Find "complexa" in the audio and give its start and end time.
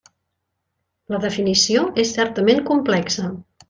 2.75-3.33